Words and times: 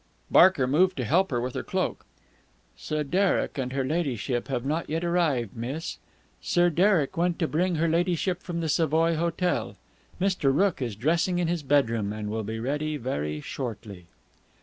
Barker 0.31 0.65
moved 0.65 0.97
to 0.97 1.05
help 1.05 1.29
her 1.29 1.39
with 1.39 1.53
her 1.53 1.61
cloak. 1.61 2.07
"Sir 2.75 3.03
Derek 3.03 3.59
and 3.59 3.71
her 3.71 3.83
ladyship 3.85 4.47
have 4.47 4.65
not 4.65 4.89
yet 4.89 5.03
arrived, 5.03 5.55
miss. 5.55 5.99
Sir 6.41 6.71
Derek 6.71 7.17
went 7.17 7.37
to 7.37 7.47
bring 7.47 7.75
her 7.75 7.87
ladyship 7.87 8.41
from 8.41 8.61
the 8.61 8.67
Savoy 8.67 9.15
Hotel. 9.15 9.77
Mr. 10.19 10.51
Rooke 10.51 10.81
is 10.81 10.95
dressing 10.95 11.37
in 11.37 11.47
his 11.47 11.61
bedroom 11.61 12.11
and 12.11 12.31
will 12.31 12.41
be 12.43 12.59
ready 12.59 12.97
very 12.97 13.41
shortly." 13.41 14.07